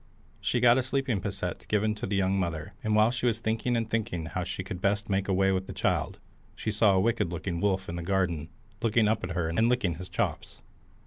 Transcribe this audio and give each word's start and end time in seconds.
She 0.39 0.59
got 0.59 0.79
a 0.79 0.81
sleeping 0.81 1.21
posset 1.21 1.67
given 1.67 1.93
to 1.93 2.07
the 2.07 2.15
young 2.15 2.39
mother, 2.39 2.73
and 2.83 2.95
while 2.95 3.11
she 3.11 3.27
was 3.27 3.37
thinking 3.37 3.77
and 3.77 3.87
thinking 3.87 4.25
how 4.25 4.43
she 4.43 4.63
could 4.63 4.81
best 4.81 5.11
make 5.11 5.27
away 5.27 5.51
with 5.51 5.67
the 5.67 5.73
child, 5.73 6.17
she 6.55 6.71
saw 6.71 6.93
a 6.95 6.99
wicked 6.99 7.31
looking 7.31 7.61
wolf 7.61 7.87
in 7.87 7.97
the 7.97 8.01
garden, 8.01 8.49
looking 8.81 9.07
up 9.07 9.23
at 9.23 9.33
her, 9.35 9.47
and 9.47 9.69
licking 9.69 9.97
his 9.97 10.09
chops. 10.09 10.57